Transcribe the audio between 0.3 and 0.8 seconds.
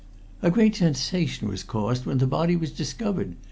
"A great